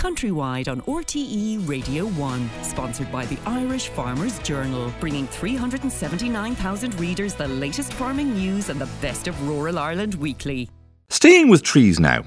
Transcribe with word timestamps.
countrywide 0.00 0.66
on 0.66 0.80
RTE 0.82 1.68
Radio 1.68 2.06
1. 2.06 2.50
Sponsored 2.62 3.12
by 3.12 3.26
the 3.26 3.38
Irish 3.44 3.88
Farmers 3.88 4.38
Journal, 4.38 4.90
bringing 4.98 5.26
379,000 5.26 6.98
readers 6.98 7.34
the 7.34 7.46
latest 7.46 7.92
farming 7.92 8.32
news 8.32 8.70
and 8.70 8.80
the 8.80 8.88
best 9.02 9.28
of 9.28 9.46
rural 9.46 9.78
Ireland 9.78 10.14
weekly. 10.14 10.70
Staying 11.10 11.50
with 11.50 11.62
trees 11.62 12.00
now. 12.00 12.24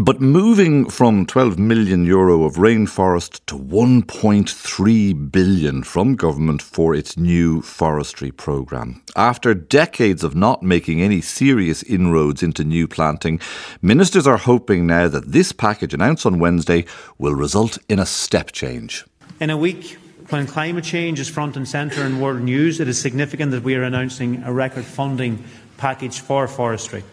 But 0.00 0.20
moving 0.20 0.90
from 0.90 1.24
12 1.24 1.56
million 1.56 2.04
euro 2.04 2.42
of 2.42 2.56
rainforest 2.56 3.40
to 3.46 3.54
1.3 3.54 5.30
billion 5.30 5.82
from 5.84 6.16
government 6.16 6.60
for 6.60 6.96
its 6.96 7.16
new 7.16 7.62
forestry 7.62 8.32
programme. 8.32 9.02
After 9.14 9.54
decades 9.54 10.24
of 10.24 10.34
not 10.34 10.64
making 10.64 11.00
any 11.00 11.20
serious 11.20 11.84
inroads 11.84 12.42
into 12.42 12.64
new 12.64 12.88
planting, 12.88 13.38
ministers 13.82 14.26
are 14.26 14.36
hoping 14.36 14.84
now 14.84 15.06
that 15.06 15.30
this 15.30 15.52
package 15.52 15.94
announced 15.94 16.26
on 16.26 16.40
Wednesday 16.40 16.86
will 17.18 17.36
result 17.36 17.78
in 17.88 18.00
a 18.00 18.06
step 18.06 18.50
change. 18.50 19.04
In 19.38 19.48
a 19.48 19.56
week 19.56 19.96
when 20.30 20.48
climate 20.48 20.84
change 20.84 21.20
is 21.20 21.28
front 21.28 21.56
and 21.56 21.68
centre 21.68 22.04
in 22.04 22.18
world 22.18 22.40
news, 22.40 22.80
it 22.80 22.88
is 22.88 23.00
significant 23.00 23.52
that 23.52 23.62
we 23.62 23.76
are 23.76 23.84
announcing 23.84 24.42
a 24.42 24.52
record 24.52 24.84
funding 24.84 25.44
package 25.76 26.18
for 26.18 26.48
forestry. 26.48 27.04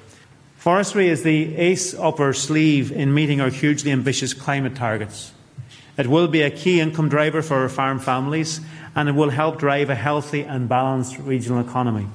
Forestry 0.62 1.10
is 1.10 1.24
the 1.24 1.56
ace 1.56 1.96
up 1.96 2.20
our 2.20 2.34
sleeve 2.34 2.92
in 2.92 3.16
meeting 3.16 3.42
our 3.42 3.50
hugely 3.50 3.92
ambitious 3.92 4.36
climate 4.36 4.76
targets. 4.76 5.34
It 5.98 6.06
will 6.06 6.28
be 6.28 6.44
a 6.44 6.52
key 6.52 6.80
income 6.80 7.10
driver 7.10 7.42
for 7.42 7.56
our 7.56 7.68
farm 7.68 7.98
families 7.98 8.62
and 8.96 9.10
it 9.10 9.14
will 9.14 9.32
help 9.32 9.58
drive 9.58 9.90
a 9.90 9.96
healthy 9.96 10.44
and 10.44 10.70
balanced 10.70 11.18
regional 11.18 11.68
economy. 11.68 12.06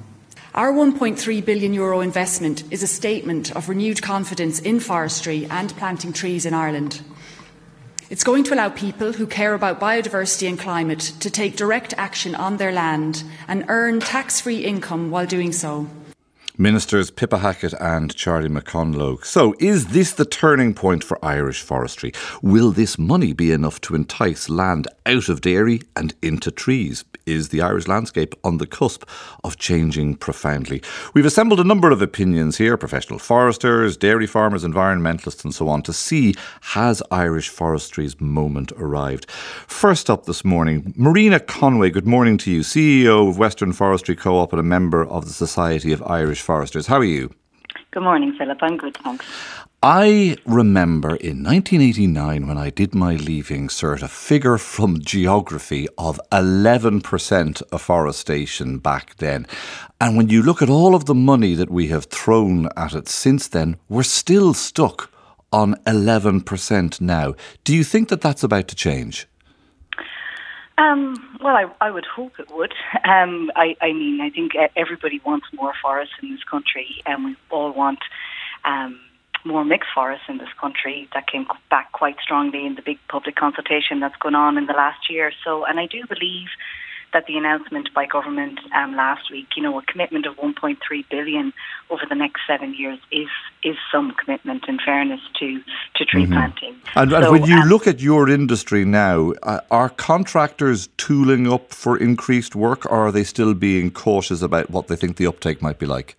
Our 0.55 0.71
€1.3 0.71 1.43
billion 1.43 1.73
Euro 1.73 1.99
investment 1.99 2.63
is 2.71 2.81
a 2.81 2.87
statement 2.87 3.53
of 3.53 3.67
renewed 3.67 4.01
confidence 4.01 4.61
in 4.61 4.79
forestry 4.79 5.45
and 5.51 5.75
planting 5.75 6.13
trees 6.13 6.45
in 6.45 6.53
Ireland. 6.53 7.01
It's 8.09 8.23
going 8.23 8.45
to 8.45 8.53
allow 8.53 8.69
people 8.69 9.11
who 9.11 9.27
care 9.27 9.55
about 9.55 9.81
biodiversity 9.81 10.47
and 10.47 10.57
climate 10.57 11.11
to 11.19 11.29
take 11.29 11.57
direct 11.57 11.93
action 11.97 12.33
on 12.33 12.55
their 12.55 12.71
land 12.71 13.25
and 13.45 13.65
earn 13.67 13.99
tax 13.99 14.39
free 14.39 14.63
income 14.63 15.11
while 15.11 15.25
doing 15.25 15.51
so. 15.51 15.87
Ministers 16.59 17.11
Pippa 17.11 17.37
Hackett 17.37 17.73
and 17.79 18.15
Charlie 18.15 18.49
McConalogue. 18.49 19.23
So, 19.23 19.53
is 19.59 19.89
this 19.89 20.13
the 20.13 20.25
turning 20.25 20.73
point 20.73 21.03
for 21.03 21.23
Irish 21.23 21.61
forestry? 21.61 22.11
Will 22.41 22.71
this 22.71 22.97
money 22.97 23.31
be 23.31 23.51
enough 23.51 23.79
to 23.81 23.93
entice 23.93 24.49
land 24.49 24.87
out 25.07 25.29
of 25.29 25.41
dairy 25.41 25.81
and 25.95 26.13
into 26.21 26.51
trees? 26.51 27.05
Is 27.25 27.49
the 27.49 27.61
Irish 27.61 27.87
landscape 27.87 28.35
on 28.43 28.57
the 28.57 28.67
cusp 28.67 29.03
of 29.43 29.57
changing 29.57 30.15
profoundly? 30.15 30.83
We've 31.13 31.25
assembled 31.25 31.59
a 31.59 31.63
number 31.63 31.91
of 31.91 32.01
opinions 32.01 32.57
here 32.57 32.77
professional 32.77 33.17
foresters, 33.17 33.95
dairy 33.97 34.27
farmers, 34.27 34.63
environmentalists, 34.63 35.43
and 35.43 35.55
so 35.55 35.69
on 35.69 35.81
to 35.83 35.93
see 35.93 36.35
has 36.61 37.01
Irish 37.09 37.49
forestry's 37.49 38.19
moment 38.19 38.71
arrived. 38.73 39.29
First 39.31 40.09
up 40.09 40.25
this 40.25 40.43
morning, 40.43 40.93
Marina 40.97 41.39
Conway, 41.39 41.89
good 41.89 42.07
morning 42.07 42.37
to 42.39 42.51
you, 42.51 42.61
CEO 42.61 43.29
of 43.29 43.37
Western 43.37 43.71
Forestry 43.71 44.15
Co 44.15 44.37
op 44.37 44.51
and 44.51 44.59
a 44.59 44.63
member 44.63 45.05
of 45.05 45.25
the 45.25 45.33
Society 45.33 45.93
of 45.93 46.03
Irish 46.03 46.41
Foresters. 46.41 46.87
How 46.87 46.97
are 46.97 47.03
you? 47.05 47.33
Good 47.91 48.03
morning, 48.03 48.35
Philip. 48.37 48.57
I'm 48.61 48.77
good, 48.77 48.97
thanks. 48.97 49.25
I 49.83 50.37
remember 50.47 51.09
in 51.09 51.43
1989 51.43 52.47
when 52.47 52.57
I 52.57 52.71
did 52.71 52.95
my 52.95 53.15
leaving 53.15 53.67
cert 53.67 54.01
a 54.01 54.07
figure 54.07 54.57
from 54.57 54.99
geography 55.01 55.87
of 55.99 56.19
11% 56.31 57.61
afforestation 57.71 58.79
back 58.79 59.17
then. 59.17 59.45
And 60.01 60.17
when 60.17 60.29
you 60.29 60.41
look 60.41 60.63
at 60.63 60.69
all 60.71 60.95
of 60.95 61.05
the 61.05 61.13
money 61.13 61.53
that 61.53 61.69
we 61.69 61.89
have 61.89 62.05
thrown 62.05 62.69
at 62.75 62.95
it 62.95 63.07
since 63.07 63.47
then, 63.47 63.77
we're 63.87 64.01
still 64.01 64.55
stuck 64.55 65.11
on 65.53 65.75
11% 65.85 66.99
now. 66.99 67.35
Do 67.63 67.75
you 67.75 67.83
think 67.83 68.09
that 68.09 68.21
that's 68.21 68.41
about 68.41 68.67
to 68.69 68.75
change? 68.75 69.27
Um, 70.79 71.37
well, 71.39 71.55
I, 71.55 71.65
I 71.81 71.91
would 71.91 72.05
hope 72.05 72.39
it 72.39 72.49
would. 72.51 72.73
Um, 73.03 73.51
I, 73.55 73.75
I 73.79 73.93
mean, 73.93 74.21
I 74.21 74.31
think 74.31 74.53
everybody 74.75 75.21
wants 75.23 75.45
more 75.53 75.73
forests 75.83 76.15
in 76.23 76.31
this 76.31 76.43
country, 76.43 76.87
and 77.05 77.25
we 77.25 77.35
all 77.51 77.71
want 77.73 77.99
um, 78.65 78.99
more 79.45 79.63
mixed 79.65 79.89
forests 79.93 80.25
in 80.27 80.37
this 80.37 80.53
country. 80.59 81.07
That 81.13 81.27
came 81.27 81.47
back 81.69 81.91
quite 81.91 82.17
strongly 82.21 82.65
in 82.65 82.75
the 82.75 82.81
big 82.81 82.99
public 83.09 83.35
consultation 83.35 83.99
that's 83.99 84.15
gone 84.17 84.35
on 84.35 84.57
in 84.57 84.65
the 84.65 84.73
last 84.73 85.09
year. 85.09 85.31
So, 85.43 85.65
and 85.65 85.79
I 85.79 85.85
do 85.85 86.05
believe 86.07 86.47
that 87.13 87.25
the 87.25 87.37
announcement 87.37 87.89
by 87.93 88.05
government 88.05 88.59
um, 88.75 88.95
last 88.95 89.31
week, 89.31 89.47
you 89.55 89.63
know, 89.63 89.77
a 89.79 89.81
commitment 89.83 90.25
of 90.25 90.35
1.3 90.35 90.77
billion 91.09 91.53
over 91.89 92.03
the 92.07 92.15
next 92.15 92.41
seven 92.45 92.73
years 92.73 92.99
is 93.11 93.29
is 93.63 93.75
some 93.91 94.13
commitment. 94.13 94.65
In 94.67 94.77
fairness 94.85 95.21
to 95.39 95.61
to 95.95 96.05
tree 96.05 96.23
mm-hmm. 96.23 96.33
planting, 96.33 96.75
and, 96.95 97.11
so, 97.11 97.17
and, 97.17 97.31
when 97.31 97.45
you 97.45 97.57
um, 97.57 97.69
look 97.69 97.87
at 97.87 97.99
your 98.01 98.29
industry 98.29 98.85
now, 98.85 99.33
uh, 99.43 99.61
are 99.71 99.89
contractors 99.89 100.89
tooling 100.97 101.51
up 101.51 101.73
for 101.73 101.97
increased 101.97 102.55
work, 102.55 102.85
or 102.85 103.07
are 103.07 103.11
they 103.11 103.23
still 103.23 103.53
being 103.53 103.89
cautious 103.89 104.41
about 104.41 104.69
what 104.69 104.87
they 104.87 104.95
think 104.95 105.17
the 105.17 105.27
uptake 105.27 105.61
might 105.61 105.79
be 105.79 105.85
like? 105.85 106.17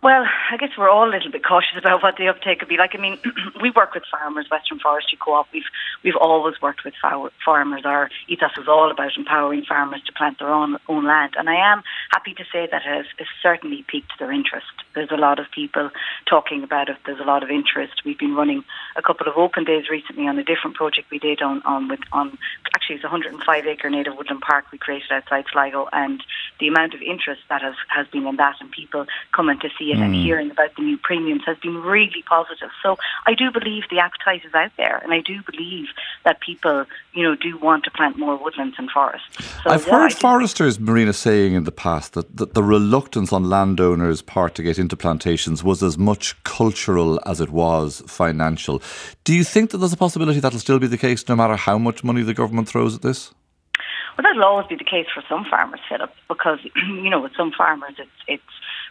Well, 0.00 0.24
I 0.52 0.56
guess 0.56 0.70
we're 0.78 0.88
all 0.88 1.08
a 1.08 1.10
little 1.10 1.32
bit 1.32 1.44
cautious 1.44 1.74
about 1.78 2.02
what 2.02 2.16
the 2.16 2.28
uptake 2.28 2.60
could 2.60 2.68
be 2.68 2.76
like. 2.76 2.94
I 2.94 2.98
mean, 2.98 3.18
we 3.62 3.70
work 3.70 3.94
with 3.94 4.04
farmers, 4.10 4.46
Western 4.50 4.78
Forestry 4.78 5.18
Co-op. 5.20 5.48
We've 5.52 5.64
we've 6.04 6.16
always 6.20 6.54
worked 6.62 6.84
with 6.84 6.94
farmers. 7.44 7.82
Our 7.84 8.08
ethos 8.28 8.50
is 8.58 8.68
all 8.68 8.90
about 8.90 9.16
empowering 9.16 9.64
farmers 9.64 10.02
to 10.06 10.12
plant 10.12 10.38
their 10.38 10.50
own 10.50 10.76
own 10.88 11.04
land, 11.04 11.34
and 11.36 11.50
I 11.50 11.56
am 11.72 11.82
happy 12.12 12.34
to 12.34 12.44
say 12.52 12.68
that 12.70 12.82
it 12.86 12.96
has, 12.96 13.06
has 13.18 13.26
certainly 13.42 13.84
piqued 13.88 14.12
their 14.18 14.30
interest. 14.30 14.66
There's 14.94 15.10
a 15.10 15.16
lot 15.16 15.38
of 15.40 15.46
people 15.50 15.90
talking 16.28 16.62
about 16.62 16.88
it. 16.88 16.96
There's 17.04 17.20
a 17.20 17.24
lot 17.24 17.42
of 17.42 17.50
interest. 17.50 18.02
We've 18.04 18.18
been 18.18 18.34
running 18.34 18.64
a 18.96 19.02
couple 19.02 19.26
of 19.26 19.36
open 19.36 19.64
days 19.64 19.90
recently 19.90 20.28
on 20.28 20.38
a 20.38 20.44
different 20.44 20.76
project 20.76 21.10
we 21.10 21.18
did 21.18 21.42
on 21.42 21.62
on 21.64 21.88
with 21.88 22.00
on 22.12 22.38
actually 22.88 22.96
it's 22.96 23.04
a 23.04 23.08
105 23.08 23.66
acre 23.66 23.90
native 23.90 24.16
woodland 24.16 24.40
park 24.40 24.64
we 24.72 24.78
created 24.78 25.10
outside 25.10 25.44
Sligo, 25.52 25.88
and 25.92 26.22
the 26.58 26.68
amount 26.68 26.94
of 26.94 27.02
interest 27.02 27.42
that 27.50 27.60
has 27.60 27.74
has 27.88 28.06
been 28.08 28.26
in 28.26 28.36
that, 28.36 28.56
and 28.60 28.70
people 28.70 29.06
coming 29.32 29.58
to 29.60 29.68
see 29.78 29.92
it 29.92 29.98
mm. 29.98 30.04
and 30.04 30.14
hearing 30.14 30.50
about 30.50 30.74
the 30.76 30.82
new 30.82 30.96
premiums 30.96 31.42
has 31.44 31.58
been 31.58 31.76
really 31.82 32.24
positive. 32.28 32.70
So 32.82 32.96
I 33.26 33.34
do 33.34 33.50
believe 33.50 33.84
the 33.90 33.98
appetite 33.98 34.42
is 34.44 34.54
out 34.54 34.72
there, 34.76 34.96
and 34.96 35.12
I 35.12 35.20
do 35.20 35.42
believe 35.50 35.88
that 36.24 36.40
people, 36.40 36.86
you 37.12 37.22
know, 37.22 37.34
do 37.34 37.58
want 37.58 37.84
to 37.84 37.90
plant 37.90 38.18
more 38.18 38.36
woodlands 38.36 38.76
and 38.78 38.90
forests. 38.90 39.26
So, 39.62 39.70
I've 39.70 39.86
yeah, 39.86 39.92
heard 39.92 40.12
foresters, 40.14 40.80
Marina, 40.80 41.12
saying 41.12 41.54
in 41.54 41.64
the 41.64 41.72
past 41.72 42.14
that, 42.14 42.36
that 42.36 42.54
the 42.54 42.62
reluctance 42.62 43.32
on 43.32 43.50
landowners' 43.50 44.22
part 44.22 44.54
to 44.56 44.62
get 44.62 44.78
into 44.78 44.96
plantations 44.96 45.62
was 45.62 45.82
as 45.82 45.98
much 45.98 46.42
cultural 46.44 47.20
as 47.26 47.40
it 47.40 47.50
was 47.50 48.02
financial. 48.06 48.80
Do 49.24 49.34
you 49.34 49.44
think 49.44 49.70
that 49.70 49.78
there's 49.78 49.92
a 49.92 49.96
possibility 49.96 50.40
that'll 50.40 50.58
still 50.58 50.78
be 50.78 50.86
the 50.86 50.96
case 50.96 51.28
no 51.28 51.36
matter 51.36 51.56
how 51.56 51.76
much 51.78 52.02
money 52.02 52.22
the 52.22 52.34
government 52.34 52.68
throws 52.68 52.77
at 52.86 53.02
this? 53.02 53.32
Well, 54.16 54.24
that'll 54.24 54.44
always 54.44 54.66
be 54.66 54.74
the 54.74 54.84
case 54.84 55.06
for 55.14 55.22
some 55.28 55.44
farmers, 55.44 55.78
Philip, 55.88 56.12
because 56.26 56.58
you 56.74 57.08
know 57.08 57.20
with 57.20 57.36
some 57.36 57.52
farmers 57.52 57.94
it's 57.98 58.10
it's 58.26 58.42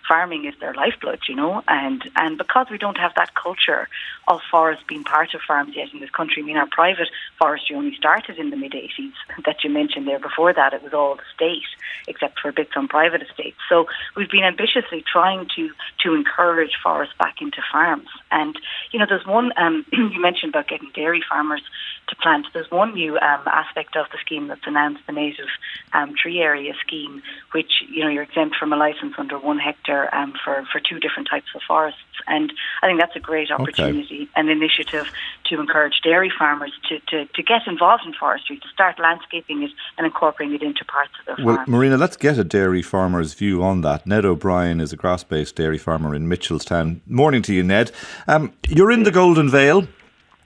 farming 0.07 0.45
is 0.45 0.53
their 0.61 0.73
lifeblood, 0.73 1.19
you 1.27 1.35
know, 1.35 1.61
and 1.67 2.01
and 2.15 2.37
because 2.37 2.67
we 2.71 2.77
don't 2.77 2.97
have 2.97 3.11
that 3.15 3.35
culture 3.35 3.89
of 4.29 4.39
forests 4.49 4.85
being 4.87 5.03
part 5.03 5.33
of 5.33 5.41
farms 5.41 5.75
yet 5.75 5.93
in 5.93 5.99
this 5.99 6.09
country. 6.11 6.41
I 6.41 6.45
mean, 6.45 6.55
our 6.55 6.67
private 6.71 7.09
forestry 7.37 7.75
only 7.75 7.93
started 7.95 8.37
in 8.37 8.51
the 8.51 8.55
mid 8.55 8.71
'80s 8.71 9.11
that 9.45 9.65
you 9.65 9.69
mentioned 9.69 10.07
there. 10.07 10.19
Before 10.19 10.53
that, 10.53 10.73
it 10.73 10.81
was 10.81 10.93
all 10.93 11.15
the 11.15 11.23
state, 11.35 11.67
except 12.07 12.39
for 12.39 12.53
bits 12.53 12.71
on 12.77 12.87
private 12.87 13.21
estates. 13.21 13.57
So 13.67 13.87
we've 14.15 14.29
been 14.29 14.45
ambitiously 14.45 15.03
trying 15.11 15.47
to 15.57 15.71
to 16.03 16.15
encourage 16.15 16.77
forests 16.81 17.15
back 17.19 17.41
into 17.41 17.61
farms. 17.69 18.07
And 18.31 18.57
you 18.91 18.99
know, 18.99 19.05
there's 19.07 19.25
one 19.25 19.51
um, 19.57 19.85
you 19.91 20.21
mentioned 20.21 20.53
about 20.53 20.69
getting 20.69 20.89
dairy 20.93 21.21
farmers 21.29 21.63
to 22.07 22.15
plant. 22.15 22.47
There's 22.53 22.71
one 22.71 22.93
new 22.93 23.17
um, 23.17 23.41
aspect 23.45 23.95
of 23.95 24.07
the 24.11 24.17
scheme 24.19 24.47
that's 24.47 24.65
announced, 24.65 25.01
the 25.07 25.13
native 25.13 25.47
um, 25.93 26.15
tree 26.15 26.39
area 26.39 26.73
scheme, 26.85 27.21
which 27.51 27.83
you 27.89 28.03
know 28.03 28.09
you're 28.09 28.23
exempt 28.23 28.55
from 28.55 28.73
a 28.73 28.77
license 28.77 29.15
under 29.17 29.37
one 29.37 29.59
hectare 29.59 30.13
um, 30.15 30.33
for 30.43 30.65
for 30.71 30.79
two 30.79 30.99
different 30.99 31.27
types 31.29 31.47
of 31.55 31.61
forests. 31.67 31.99
And 32.25 32.51
I 32.81 32.87
think 32.87 32.99
that's 32.99 33.15
a 33.15 33.19
great 33.19 33.51
opportunity, 33.51 34.23
okay. 34.23 34.31
an 34.35 34.49
initiative 34.49 35.11
to 35.45 35.59
encourage 35.59 36.01
dairy 36.03 36.31
farmers 36.37 36.71
to, 36.89 36.99
to, 37.07 37.25
to 37.25 37.43
get 37.43 37.61
involved 37.67 38.03
in 38.05 38.13
forestry, 38.13 38.57
to 38.57 38.67
start 38.69 38.99
landscaping 38.99 39.63
it 39.63 39.71
and 39.97 40.05
incorporating 40.05 40.55
it 40.55 40.63
into 40.63 40.83
parts 40.85 41.11
of 41.19 41.25
their 41.37 41.45
well, 41.45 41.57
farm. 41.57 41.69
Marina, 41.69 41.97
let's 41.97 42.17
get 42.17 42.37
a 42.37 42.43
dairy 42.43 42.81
farmer's 42.81 43.33
view 43.33 43.63
on 43.63 43.81
that. 43.81 44.05
Ned 44.05 44.25
O'Brien 44.25 44.81
is 44.81 44.91
a 44.91 44.97
grass 44.97 45.23
based 45.23 45.55
dairy 45.55 45.77
farmer 45.77 46.15
in 46.15 46.27
Mitchelstown. 46.27 47.01
Morning 47.07 47.41
to 47.43 47.53
you, 47.53 47.63
Ned. 47.63 47.91
Um, 48.27 48.53
you're 48.67 48.91
in 48.91 49.03
the 49.03 49.11
Golden 49.11 49.49
Vale 49.49 49.87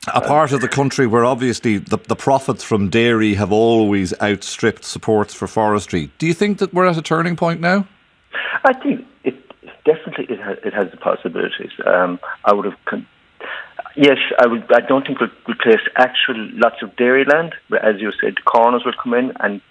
a 0.07 0.21
part 0.21 0.51
of 0.51 0.62
the 0.62 0.68
country 0.68 1.06
where 1.06 1.24
obviously 1.24 1.77
the, 1.77 1.98
the 1.98 2.15
profits 2.15 2.63
from 2.63 2.89
dairy 2.89 3.36
have 3.36 3.51
always 3.51 4.19
outstripped 4.19 4.83
supports 4.83 5.33
for 5.33 5.48
forestry. 5.48 6.09
Do 6.18 6.25
you 6.25 6.33
think 6.33 6.57
that 6.57 6.74
we're 6.74 6.88
at 6.88 6.98
a 6.98 7.01
turning 7.01 7.36
point 7.36 7.62
now? 7.62 7.88
I 8.63 8.74
think 8.74 9.06
it 9.24 9.36
definitely 9.86 10.25
it 10.33 10.39
has, 10.39 10.57
it 10.63 10.74
has 10.74 10.89
the 10.89 10.98
possibilities. 10.98 11.71
Um, 11.86 12.19
I 12.45 12.53
would 12.53 12.65
have. 12.65 12.86
Con- 12.86 13.06
yes, 13.95 14.18
I 14.39 14.48
would. 14.48 14.71
I 14.74 14.81
don't 14.81 15.06
think 15.06 15.19
we'll 15.19 15.30
replace 15.48 15.81
actual 15.95 16.50
lots 16.53 16.81
of 16.81 16.95
dairy 16.95 17.25
land, 17.25 17.53
but 17.69 17.83
as 17.86 18.01
you 18.01 18.12
said, 18.19 18.44
corners 18.45 18.83
will 18.83 18.94
come 19.01 19.13
in 19.13 19.33
and 19.39 19.62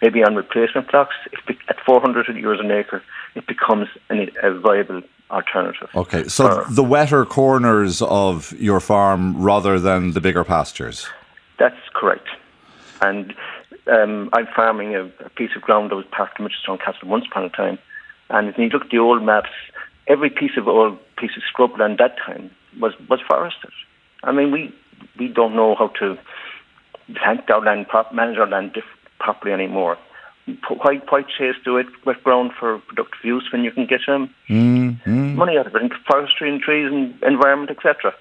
maybe 0.00 0.22
on 0.22 0.36
replacement 0.36 0.90
blocks. 0.90 1.14
If 1.32 1.56
at 1.68 1.80
400 1.84 2.26
euros 2.26 2.60
an 2.60 2.70
acre, 2.70 3.02
it 3.34 3.46
becomes 3.46 3.88
an, 4.08 4.30
a 4.42 4.54
viable 4.54 5.02
alternative. 5.30 5.88
Okay, 5.94 6.24
so 6.28 6.64
the 6.70 6.82
wetter 6.82 7.24
corners 7.24 8.02
of 8.02 8.52
your 8.52 8.80
farm 8.80 9.40
rather 9.40 9.78
than 9.78 10.12
the 10.12 10.20
bigger 10.20 10.44
pastures. 10.44 11.08
That's 11.58 11.76
correct. 11.94 12.28
And 13.00 13.34
um, 13.86 14.30
I'm 14.32 14.46
farming 14.54 14.94
a, 14.94 15.04
a, 15.24 15.30
piece 15.30 15.50
of 15.56 15.62
ground 15.62 15.90
that 15.90 15.96
was 15.96 16.04
part 16.10 16.30
of 16.38 16.44
Mitchelstown 16.44 16.78
Castle 16.78 17.08
once 17.08 17.24
upon 17.30 17.44
a 17.44 17.50
time. 17.50 17.78
And 18.28 18.48
if 18.48 18.58
you 18.58 18.68
look 18.68 18.84
at 18.84 18.90
the 18.90 18.98
old 18.98 19.22
maps, 19.22 19.50
every 20.06 20.30
piece 20.30 20.52
of 20.56 20.68
old 20.68 20.98
piece 21.16 21.32
of 21.36 21.42
scrubland 21.42 21.98
that 21.98 22.16
time 22.24 22.50
was, 22.80 22.92
was 23.08 23.20
forested. 23.28 23.70
I 24.22 24.32
mean, 24.32 24.52
we 24.52 24.74
we 25.18 25.28
don't 25.28 25.56
know 25.56 25.74
how 25.74 25.88
to 26.00 26.18
plant 27.14 27.50
our 27.50 27.62
land, 27.62 27.86
manage 28.12 28.38
our 28.38 28.46
land 28.46 28.76
properly 29.18 29.52
anymore 29.52 29.98
why 30.68 30.96
why 31.08 31.22
chase 31.22 31.56
do 31.64 31.76
it 31.76 31.86
wet 32.04 32.22
ground 32.22 32.52
for 32.58 32.78
productive 32.78 33.24
use 33.24 33.48
when 33.52 33.64
you 33.64 33.70
can 33.70 33.86
get 33.86 34.00
um, 34.08 34.32
mm, 34.48 35.02
mm. 35.04 35.34
money 35.34 35.56
out 35.58 35.66
of 35.66 35.74
it 35.74 35.92
forestry 36.06 36.50
and 36.50 36.60
trees 36.60 36.90
and 36.90 37.20
environment, 37.22 37.70
etc. 37.70 38.14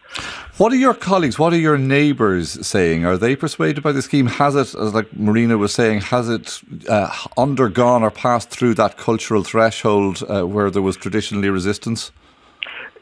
What 0.58 0.72
are 0.74 0.78
your 0.78 0.94
colleagues, 0.94 1.40
what 1.40 1.54
are 1.54 1.58
your 1.58 1.78
neighbours 1.78 2.66
saying? 2.66 3.06
Are 3.06 3.18
they 3.18 3.36
persuaded 3.36 3.84
by 3.84 3.92
the 3.92 4.02
scheme? 4.02 4.28
Has 4.28 4.56
it, 4.56 4.76
as 4.76 4.94
like 4.94 5.16
Marina 5.16 5.58
was 5.58 5.74
saying, 5.74 6.02
has 6.02 6.30
it 6.30 6.62
uh, 6.88 7.14
undergone 7.38 8.04
or 8.04 8.12
passed 8.12 8.50
through 8.50 8.74
that 8.76 8.98
cultural 8.98 9.44
threshold 9.44 10.24
uh, 10.30 10.44
where 10.44 10.70
there 10.70 10.82
was 10.82 10.98
traditionally 10.98 11.50
resistance? 11.50 12.12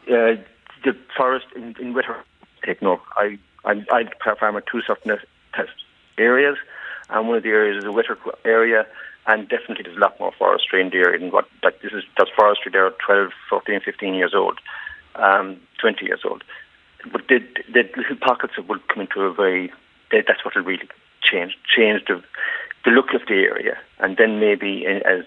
Uh, 0.10 0.36
the 0.84 0.96
forest 1.16 1.48
in, 1.56 1.76
in 1.80 1.94
Witter, 1.94 2.24
take 2.66 2.82
no. 2.82 3.02
I 3.18 3.38
I 3.66 3.84
I 3.92 4.36
farm 4.40 4.56
at 4.58 4.66
two 4.72 4.82
certain 4.82 5.18
test 5.54 5.70
areas, 6.18 6.58
and 7.10 7.28
one 7.28 7.38
of 7.38 7.44
the 7.44 7.50
areas 7.50 7.84
is 7.84 7.88
a 7.88 7.92
Witter 7.92 8.18
area 8.46 8.86
and 9.28 9.48
definitely 9.50 9.84
there's 9.84 9.98
a 9.98 10.00
lot 10.00 10.20
more 10.20 10.32
forestry 10.38 10.82
in 10.82 10.90
the 10.90 10.98
area 10.98 11.20
than 11.20 11.32
what 11.32 11.46
like 11.64 11.82
this 11.82 11.92
is 11.92 12.04
that's 12.18 12.32
forestry 12.36 12.72
there 12.72 12.90
12 13.06 13.32
14 13.50 13.82
15 13.84 14.14
years 14.14 14.34
old 14.34 14.60
um, 15.16 15.60
20 15.80 16.06
years 16.06 16.22
old. 16.24 16.44
But 17.12 17.28
the, 17.28 17.40
the 17.74 17.84
little 17.96 18.16
pockets 18.22 18.54
will 18.58 18.80
come 18.92 19.02
into 19.02 19.22
a 19.22 19.34
very 19.34 19.72
they, 20.12 20.24
that's 20.26 20.44
what 20.44 20.56
will 20.56 20.64
really 20.64 20.88
change 21.22 21.58
change 21.76 22.04
the 22.08 22.24
the 22.86 22.92
look 22.92 23.14
of 23.14 23.22
the 23.28 23.36
area. 23.36 23.78
And 24.00 24.18
then 24.18 24.40
maybe 24.40 24.86
as 24.88 25.26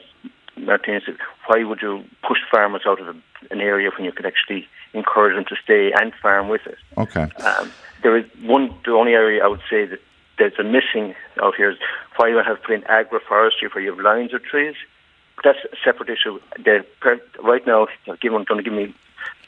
Martin 0.57 1.01
said 1.05 1.17
why 1.47 1.63
would 1.65 1.83
you 1.83 2.05
push 2.27 2.39
farmers 2.51 2.83
out 2.87 3.01
of 3.01 3.09
an 3.09 3.61
area 3.61 3.91
when 3.97 4.05
you 4.05 4.13
could 4.13 4.27
actually 4.27 4.67
encourage 4.95 5.37
them 5.37 5.45
to 5.49 5.57
stay 5.63 5.93
and 6.01 6.13
farm 6.23 6.49
with 6.49 6.67
it? 6.67 6.79
Okay. 6.97 7.29
Um, 7.45 7.71
there 8.03 8.17
is 8.17 8.25
one 8.43 8.75
the 8.85 8.93
only 8.93 9.13
area 9.13 9.45
I 9.45 9.49
would 9.49 9.63
say 9.69 9.85
that 9.87 10.01
there's 10.41 10.59
a 10.59 10.65
missing 10.65 11.15
out 11.43 11.55
here 11.55 11.71
is 11.71 11.79
why 12.17 12.29
you 12.29 12.39
have 12.45 12.63
put 12.63 12.75
in 12.75 12.83
agroforestry 12.83 13.73
where 13.73 13.85
you 13.85 13.95
have 13.95 14.01
lines 14.01 14.33
of 14.33 14.43
trees. 14.43 14.75
That's 15.45 15.59
a 15.73 15.77
separate 15.85 16.09
issue. 16.09 16.41
They're, 16.65 16.85
right 17.43 17.67
now, 17.67 17.87
they're 18.07 18.17
going 18.17 18.45
to 18.47 18.63
give 18.63 18.73
me 18.73 18.95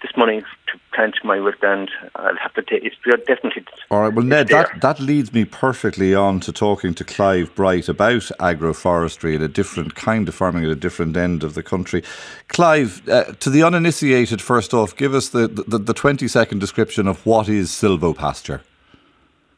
this 0.02 0.10
money 0.16 0.40
to 0.40 0.80
plant 0.92 1.14
my 1.24 1.40
woodland. 1.40 1.90
I'll 2.16 2.36
have 2.36 2.52
to 2.54 2.62
take 2.62 2.84
it's 2.84 2.96
definitely. 3.26 3.64
All 3.90 4.02
right. 4.02 4.12
Well, 4.12 4.24
Ned, 4.24 4.48
that, 4.48 4.80
that 4.80 5.00
leads 5.00 5.32
me 5.32 5.44
perfectly 5.44 6.14
on 6.14 6.40
to 6.40 6.52
talking 6.52 6.92
to 6.94 7.04
Clive 7.04 7.54
Bright 7.54 7.88
about 7.88 8.22
agroforestry 8.40 9.34
and 9.34 9.44
a 9.44 9.48
different 9.48 9.94
kind 9.94 10.28
of 10.28 10.34
farming 10.34 10.64
at 10.64 10.70
a 10.70 10.76
different 10.76 11.16
end 11.16 11.42
of 11.42 11.54
the 11.54 11.62
country. 11.62 12.02
Clive, 12.48 13.08
uh, 13.08 13.32
to 13.34 13.48
the 13.48 13.62
uninitiated, 13.62 14.42
first 14.42 14.74
off, 14.74 14.94
give 14.96 15.14
us 15.14 15.30
the, 15.30 15.46
the, 15.46 15.78
the 15.78 15.94
20 15.94 16.26
second 16.28 16.58
description 16.58 17.06
of 17.06 17.24
what 17.24 17.48
is 17.48 17.70
silvopasture. 17.70 18.60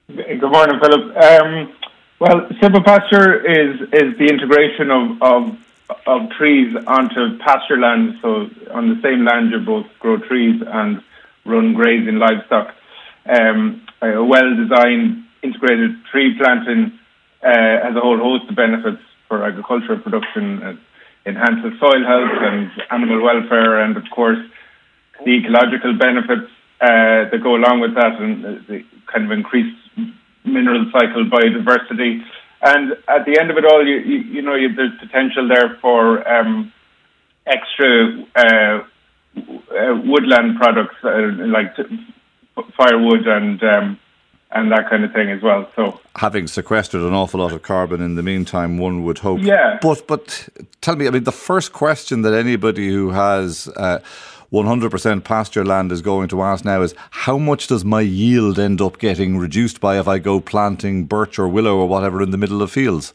Good 0.06 0.42
morning, 0.42 0.78
Philip. 0.80 1.16
Um, 1.16 1.72
well, 2.20 2.46
silvopasture 2.60 3.40
is 3.40 3.80
is 3.88 4.18
the 4.18 4.26
integration 4.28 4.90
of, 4.90 5.22
of 5.22 5.58
of 6.06 6.30
trees 6.36 6.76
onto 6.86 7.38
pasture 7.38 7.78
land. 7.78 8.18
So 8.20 8.50
on 8.70 8.90
the 8.90 9.00
same 9.02 9.24
land, 9.24 9.50
you 9.50 9.60
both 9.60 9.86
grow 10.00 10.18
trees 10.18 10.62
and 10.66 11.02
run 11.46 11.72
grazing 11.72 12.18
livestock. 12.18 12.74
Um, 13.24 13.86
a 14.02 14.22
well-designed 14.22 15.24
integrated 15.42 16.04
tree 16.12 16.36
planting 16.36 16.98
uh, 17.42 17.88
has 17.88 17.96
a 17.96 18.00
whole 18.00 18.18
host 18.18 18.50
of 18.50 18.56
benefits 18.56 19.02
for 19.28 19.42
agricultural 19.42 20.00
production. 20.00 20.62
It 20.62 20.78
enhances 21.24 21.80
soil 21.80 22.04
health 22.04 22.36
and 22.42 22.70
animal 22.90 23.22
welfare, 23.22 23.80
and 23.80 23.96
of 23.96 24.04
course, 24.14 24.44
the 25.24 25.32
ecological 25.32 25.96
benefits 25.96 26.50
uh, 26.84 27.30
that 27.30 27.40
go 27.42 27.54
along 27.54 27.80
with 27.80 27.94
that, 27.94 28.20
and 28.20 28.44
the 28.68 28.84
kind 29.10 29.24
of 29.24 29.30
increased 29.30 29.76
mineral 30.44 30.84
cycle 30.92 31.24
biodiversity. 31.24 32.20
And 32.62 32.92
at 33.08 33.24
the 33.26 33.38
end 33.40 33.50
of 33.50 33.56
it 33.56 33.64
all, 33.64 33.86
you, 33.86 33.96
you, 33.96 34.18
you 34.34 34.42
know, 34.42 34.54
you, 34.54 34.74
there's 34.74 34.98
potential 34.98 35.48
there 35.48 35.78
for 35.80 36.26
um, 36.28 36.72
extra 37.46 37.90
uh, 38.36 38.84
uh, 39.36 40.00
woodland 40.04 40.58
products 40.58 40.96
uh, 41.04 41.30
like 41.56 41.74
t- 41.76 42.06
firewood 42.76 43.26
and 43.26 43.62
um, 43.62 43.98
and 44.50 44.70
that 44.70 44.88
kind 44.88 45.04
of 45.04 45.12
thing 45.12 45.30
as 45.30 45.42
well. 45.42 45.68
So 45.74 46.00
having 46.16 46.46
sequestered 46.46 47.02
an 47.02 47.12
awful 47.12 47.40
lot 47.40 47.52
of 47.52 47.62
carbon 47.62 48.00
in 48.00 48.14
the 48.14 48.22
meantime, 48.22 48.78
one 48.78 49.04
would 49.04 49.18
hope. 49.18 49.40
Yeah. 49.42 49.78
But 49.82 50.06
but 50.06 50.48
tell 50.80 50.96
me, 50.96 51.06
I 51.06 51.10
mean, 51.10 51.24
the 51.24 51.32
first 51.32 51.72
question 51.72 52.22
that 52.22 52.34
anybody 52.34 52.88
who 52.88 53.10
has 53.10 53.68
uh, 53.76 53.98
100% 54.54 55.24
pasture 55.24 55.64
land 55.64 55.90
is 55.90 56.00
going 56.00 56.28
to 56.28 56.42
ask 56.42 56.64
now 56.64 56.80
is 56.80 56.94
how 57.10 57.36
much 57.36 57.66
does 57.66 57.84
my 57.84 58.00
yield 58.00 58.58
end 58.58 58.80
up 58.80 58.98
getting 58.98 59.36
reduced 59.36 59.80
by 59.80 59.98
if 59.98 60.06
I 60.06 60.18
go 60.18 60.40
planting 60.40 61.04
birch 61.06 61.38
or 61.38 61.48
willow 61.48 61.76
or 61.76 61.88
whatever 61.88 62.22
in 62.22 62.30
the 62.30 62.38
middle 62.38 62.62
of 62.62 62.70
fields? 62.70 63.12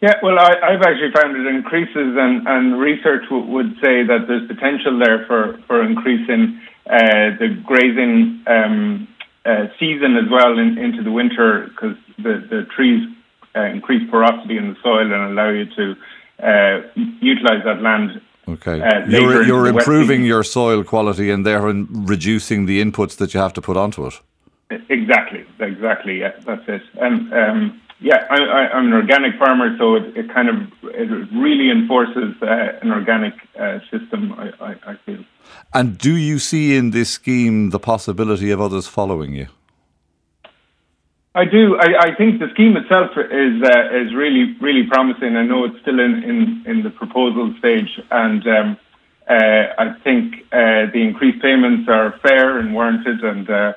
Yeah, 0.00 0.14
well, 0.22 0.38
I, 0.38 0.72
have 0.72 0.82
actually 0.82 1.10
found 1.12 1.34
it 1.34 1.46
increases, 1.48 2.14
and, 2.16 2.46
and 2.46 2.78
research 2.78 3.24
w- 3.30 3.50
would 3.50 3.72
say 3.82 4.04
that 4.04 4.26
there's 4.28 4.46
potential 4.46 4.96
there 4.98 5.26
for, 5.26 5.58
for 5.66 5.82
increasing 5.82 6.60
uh, 6.86 7.34
the 7.40 7.60
grazing 7.64 8.44
um, 8.46 9.08
uh, 9.44 9.66
season 9.80 10.16
as 10.16 10.30
well 10.30 10.56
in, 10.58 10.78
into 10.78 11.02
the 11.02 11.10
winter 11.10 11.66
because 11.70 11.96
the, 12.18 12.46
the 12.48 12.66
trees 12.76 13.08
uh, 13.56 13.64
increase 13.64 14.08
porosity 14.08 14.56
in 14.56 14.68
the 14.68 14.76
soil 14.84 15.02
and 15.02 15.32
allow 15.32 15.48
you 15.48 15.64
to 15.74 15.96
uh, 16.38 16.86
utilize 17.20 17.64
that 17.64 17.82
land 17.82 18.20
Okay. 18.48 18.80
Uh, 18.80 19.06
you're 19.06 19.42
you're 19.42 19.66
improving 19.66 20.24
your 20.24 20.42
soil 20.42 20.82
quality 20.82 21.30
and 21.30 21.44
therefore 21.44 21.74
reducing 21.90 22.66
the 22.66 22.82
inputs 22.82 23.16
that 23.16 23.34
you 23.34 23.40
have 23.40 23.52
to 23.52 23.60
put 23.60 23.76
onto 23.76 24.06
it. 24.06 24.14
Exactly, 24.88 25.44
exactly. 25.60 26.20
Yeah, 26.20 26.32
that's 26.46 26.66
it. 26.68 26.82
And 27.00 27.32
um, 27.32 27.80
yeah, 28.00 28.26
I, 28.30 28.78
am 28.78 28.86
an 28.86 28.92
organic 28.92 29.38
farmer, 29.38 29.76
so 29.76 29.96
it, 29.96 30.16
it, 30.16 30.32
kind 30.32 30.48
of 30.48 30.56
it 30.84 31.10
really 31.32 31.70
enforces 31.70 32.34
uh, 32.42 32.78
an 32.82 32.92
organic 32.92 33.34
uh, 33.58 33.80
system. 33.90 34.32
I, 34.32 34.52
I, 34.60 34.76
I 34.86 34.96
feel. 35.04 35.24
And 35.74 35.98
do 35.98 36.16
you 36.16 36.38
see 36.38 36.76
in 36.76 36.90
this 36.90 37.10
scheme 37.10 37.70
the 37.70 37.80
possibility 37.80 38.50
of 38.50 38.60
others 38.60 38.86
following 38.86 39.34
you? 39.34 39.48
I 41.34 41.44
do. 41.44 41.76
I, 41.76 42.08
I, 42.08 42.14
think 42.16 42.40
the 42.40 42.48
scheme 42.54 42.76
itself 42.76 43.10
is 43.16 43.62
uh, 43.62 43.96
is 43.96 44.14
really 44.14 44.56
really 44.60 44.86
promising. 44.86 45.36
I 45.36 45.44
know 45.44 45.64
it's 45.64 45.78
still 45.82 46.00
in, 46.00 46.22
in, 46.24 46.64
in 46.66 46.82
the 46.82 46.90
proposal 46.90 47.54
stage, 47.58 48.00
and 48.10 48.46
um, 48.46 48.76
uh, 49.28 49.64
I 49.78 49.94
think 50.02 50.46
uh, 50.52 50.90
the 50.92 51.02
increased 51.02 51.42
payments 51.42 51.88
are 51.88 52.18
fair 52.22 52.58
and 52.58 52.74
warranted. 52.74 53.22
And 53.22 53.48
uh, 53.48 53.72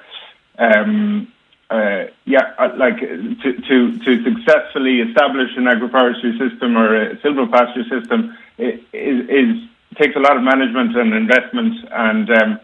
um, 0.57 1.31
uh, 1.69 2.05
yeah, 2.25 2.53
uh, 2.57 2.69
like 2.77 2.99
to, 2.99 3.53
to 3.67 3.99
to 3.99 4.23
successfully 4.23 5.01
establish 5.01 5.49
an 5.57 5.65
agroforestry 5.65 6.39
system 6.39 6.77
or 6.77 7.11
a 7.11 7.17
silvopasture 7.17 7.87
system 7.89 8.37
is, 8.57 8.79
is 8.93 9.55
takes 9.99 10.15
a 10.15 10.19
lot 10.19 10.37
of 10.37 10.43
management 10.43 10.95
and 10.95 11.13
investment, 11.13 11.75
and 11.91 12.29
um, 12.29 12.59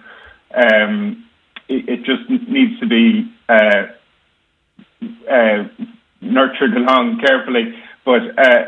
um, 0.55 1.25
it, 1.67 1.89
it, 1.89 2.03
just 2.05 2.29
needs 2.29 2.79
to 2.79 2.87
be 2.87 3.29
uh, 5.01 5.63
nurtured 6.21 6.75
along 6.75 7.19
carefully. 7.19 7.73
But 8.05 8.37
uh, 8.37 8.65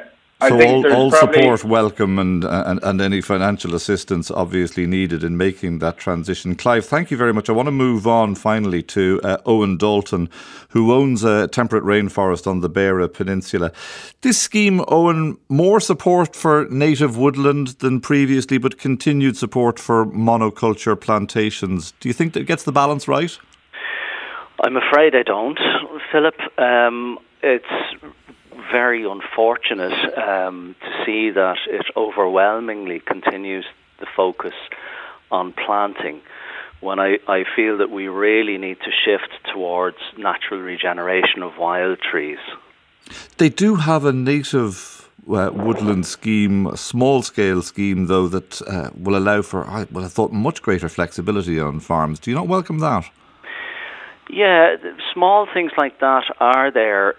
so 0.47 0.61
all, 0.65 0.93
all 0.93 1.11
support 1.11 1.65
welcome 1.65 2.17
and, 2.17 2.45
and 2.45 2.79
and 2.81 3.01
any 3.01 3.19
financial 3.19 3.75
assistance 3.75 4.31
obviously 4.31 4.87
needed 4.87 5.21
in 5.21 5.35
making 5.35 5.79
that 5.79 5.97
transition. 5.97 6.55
Clive, 6.55 6.85
thank 6.85 7.11
you 7.11 7.17
very 7.17 7.33
much. 7.33 7.49
I 7.49 7.51
want 7.51 7.67
to 7.67 7.73
move 7.73 8.07
on 8.07 8.35
finally 8.35 8.81
to 8.83 9.19
uh, 9.21 9.37
Owen 9.45 9.75
Dalton, 9.75 10.29
who 10.69 10.93
owns 10.93 11.25
a 11.25 11.49
temperate 11.49 11.83
rainforest 11.83 12.47
on 12.47 12.61
the 12.61 12.69
Beara 12.69 13.11
Peninsula. 13.11 13.73
This 14.21 14.39
scheme, 14.39 14.81
Owen, 14.87 15.37
more 15.49 15.81
support 15.81 16.37
for 16.37 16.67
native 16.69 17.17
woodland 17.17 17.79
than 17.79 17.99
previously, 17.99 18.57
but 18.57 18.77
continued 18.77 19.35
support 19.35 19.77
for 19.77 20.05
monoculture 20.05 20.97
plantations. 20.99 21.91
Do 21.99 22.07
you 22.07 22.13
think 22.13 22.31
that 22.33 22.45
gets 22.45 22.63
the 22.63 22.71
balance 22.71 23.09
right? 23.09 23.37
I'm 24.61 24.75
afraid 24.77 25.15
I 25.15 25.23
don't, 25.23 25.59
Philip. 26.11 26.35
Um, 26.57 27.19
it's 27.41 27.65
very 28.71 29.05
unfortunate 29.05 30.17
um, 30.17 30.75
to 30.81 31.05
see 31.05 31.29
that 31.31 31.57
it 31.67 31.85
overwhelmingly 31.95 32.99
continues 32.99 33.65
the 33.99 34.07
focus 34.15 34.53
on 35.31 35.53
planting 35.53 36.21
when 36.81 36.99
I, 36.99 37.17
I 37.27 37.43
feel 37.55 37.77
that 37.77 37.89
we 37.89 38.07
really 38.07 38.57
need 38.57 38.77
to 38.79 38.91
shift 38.91 39.29
towards 39.53 39.97
natural 40.17 40.61
regeneration 40.61 41.43
of 41.43 41.57
wild 41.57 41.99
trees. 41.99 42.39
They 43.37 43.49
do 43.49 43.75
have 43.75 44.05
a 44.05 44.13
native 44.13 45.09
uh, 45.29 45.51
woodland 45.53 46.05
scheme, 46.05 46.67
a 46.67 46.77
small 46.77 47.21
scale 47.21 47.61
scheme, 47.61 48.07
though, 48.07 48.27
that 48.29 48.61
uh, 48.61 48.91
will 48.95 49.17
allow 49.17 49.41
for, 49.41 49.65
I, 49.65 49.87
well, 49.91 50.05
I 50.05 50.07
thought, 50.07 50.31
much 50.31 50.61
greater 50.61 50.89
flexibility 50.89 51.59
on 51.59 51.79
farms. 51.79 52.19
Do 52.19 52.31
you 52.31 52.35
not 52.35 52.47
welcome 52.47 52.79
that? 52.79 53.09
Yeah, 54.31 54.75
small 55.11 55.47
things 55.51 55.71
like 55.75 55.99
that 56.01 56.23
are 56.39 56.71
there 56.71 57.09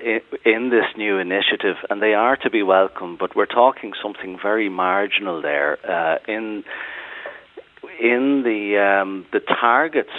in, 0.44 0.70
this 0.70 0.84
new 0.96 1.18
initiative, 1.18 1.74
and 1.90 2.00
they 2.00 2.14
are 2.14 2.36
to 2.36 2.50
be 2.50 2.62
welcome. 2.62 3.16
But 3.18 3.34
we're 3.34 3.46
talking 3.46 3.92
something 4.00 4.38
very 4.40 4.68
marginal 4.68 5.42
there. 5.42 5.76
Uh, 5.84 6.18
in 6.28 6.62
in 8.00 8.42
the 8.44 8.78
um, 8.78 9.26
the 9.32 9.40
targets 9.40 10.10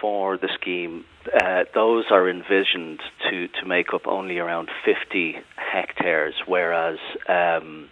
for 0.00 0.38
the 0.38 0.48
scheme, 0.58 1.04
uh, 1.38 1.64
those 1.74 2.06
are 2.10 2.30
envisioned 2.30 3.00
to 3.28 3.48
to 3.60 3.66
make 3.66 3.92
up 3.92 4.06
only 4.06 4.38
around 4.38 4.70
50 4.86 5.36
hectares, 5.56 6.34
whereas 6.46 6.98
um, 7.28 7.90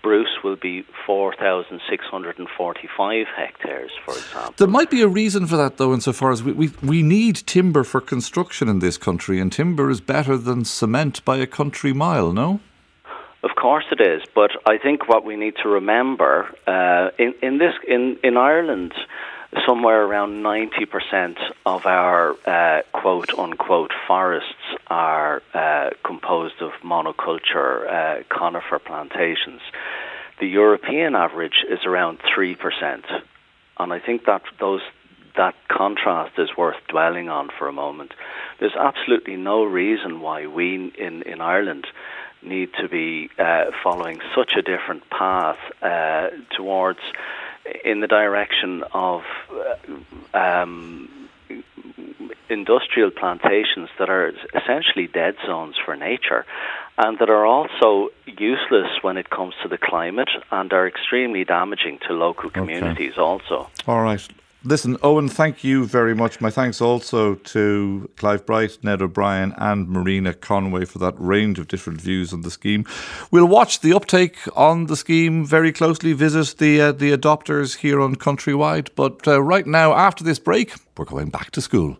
spruce 0.00 0.42
will 0.42 0.56
be 0.56 0.84
4,645 1.06 3.26
hectares, 3.36 3.92
for 4.04 4.14
example. 4.14 4.54
There 4.56 4.66
might 4.66 4.90
be 4.90 5.02
a 5.02 5.08
reason 5.08 5.46
for 5.46 5.58
that, 5.58 5.76
though, 5.76 5.92
insofar 5.92 6.32
as 6.32 6.42
we, 6.42 6.52
we, 6.52 6.70
we 6.82 7.02
need 7.02 7.36
timber 7.36 7.84
for 7.84 8.00
construction 8.00 8.66
in 8.68 8.78
this 8.78 8.96
country, 8.96 9.38
and 9.38 9.52
timber 9.52 9.90
is 9.90 10.00
better 10.00 10.38
than 10.38 10.64
cement 10.64 11.22
by 11.24 11.36
a 11.36 11.46
country 11.46 11.92
mile, 11.92 12.32
no? 12.32 12.60
Of 13.42 13.50
course 13.60 13.84
it 13.90 14.00
is, 14.00 14.22
but 14.34 14.52
I 14.66 14.78
think 14.78 15.08
what 15.08 15.24
we 15.24 15.36
need 15.36 15.54
to 15.62 15.68
remember 15.68 16.48
uh, 16.66 17.08
in 17.18 17.32
in 17.42 17.56
this 17.56 17.72
in 17.88 18.18
in 18.22 18.36
Ireland, 18.36 18.92
somewhere 19.66 20.04
around 20.04 20.42
90% 20.42 21.36
of 21.66 21.86
our 21.86 22.36
uh, 22.46 22.82
quote 22.92 23.36
unquote 23.36 23.92
forests 24.06 24.54
are 24.86 25.42
uh, 25.54 25.90
composed 26.04 26.60
of 26.60 26.72
monoculture 26.84 27.88
uh, 27.88 28.22
conifer 28.28 28.78
plantations. 28.78 29.60
The 30.38 30.46
European 30.46 31.14
average 31.14 31.64
is 31.68 31.80
around 31.84 32.20
3%. 32.20 33.02
And 33.78 33.92
I 33.92 33.98
think 33.98 34.24
that 34.26 34.42
those 34.58 34.82
that 35.36 35.54
contrast 35.68 36.38
is 36.38 36.50
worth 36.56 36.76
dwelling 36.88 37.28
on 37.28 37.50
for 37.56 37.68
a 37.68 37.72
moment. 37.72 38.12
There's 38.58 38.74
absolutely 38.74 39.36
no 39.36 39.64
reason 39.64 40.20
why 40.20 40.46
we 40.46 40.92
in, 40.98 41.22
in 41.22 41.40
Ireland 41.40 41.86
need 42.42 42.70
to 42.80 42.88
be 42.88 43.30
uh, 43.38 43.66
following 43.82 44.20
such 44.34 44.54
a 44.56 44.62
different 44.62 45.08
path 45.10 45.58
uh, 45.82 46.28
towards 46.56 47.00
in 47.84 48.00
the 48.00 48.06
direction 48.06 48.84
of 48.92 49.22
uh, 50.34 50.38
um, 50.38 51.28
industrial 52.48 53.10
plantations 53.10 53.88
that 53.98 54.10
are 54.10 54.32
essentially 54.54 55.06
dead 55.06 55.36
zones 55.46 55.76
for 55.84 55.96
nature 55.96 56.44
and 56.98 57.18
that 57.18 57.30
are 57.30 57.46
also 57.46 58.10
useless 58.26 58.90
when 59.02 59.16
it 59.16 59.30
comes 59.30 59.54
to 59.62 59.68
the 59.68 59.78
climate 59.78 60.28
and 60.50 60.72
are 60.72 60.86
extremely 60.86 61.44
damaging 61.44 61.98
to 62.06 62.12
local 62.12 62.50
communities 62.50 63.12
okay. 63.12 63.20
also. 63.20 63.70
All 63.86 64.02
right. 64.02 64.26
Listen, 64.62 64.98
Owen, 65.02 65.26
thank 65.26 65.64
you 65.64 65.86
very 65.86 66.14
much. 66.14 66.38
My 66.42 66.50
thanks 66.50 66.82
also 66.82 67.36
to 67.36 68.10
Clive 68.16 68.44
Bright, 68.44 68.76
Ned 68.82 69.00
O'Brien, 69.00 69.54
and 69.56 69.88
Marina 69.88 70.34
Conway 70.34 70.84
for 70.84 70.98
that 70.98 71.14
range 71.16 71.58
of 71.58 71.66
different 71.66 71.98
views 71.98 72.30
on 72.34 72.42
the 72.42 72.50
scheme. 72.50 72.84
We'll 73.30 73.48
watch 73.48 73.80
the 73.80 73.94
uptake 73.94 74.36
on 74.54 74.84
the 74.84 74.96
scheme 74.96 75.46
very 75.46 75.72
closely, 75.72 76.12
visit 76.12 76.58
the, 76.58 76.78
uh, 76.78 76.92
the 76.92 77.16
adopters 77.16 77.78
here 77.78 78.02
on 78.02 78.16
Countrywide. 78.16 78.90
But 78.94 79.26
uh, 79.26 79.40
right 79.42 79.66
now, 79.66 79.94
after 79.94 80.24
this 80.24 80.38
break, 80.38 80.74
we're 80.98 81.06
going 81.06 81.30
back 81.30 81.52
to 81.52 81.62
school. 81.62 81.96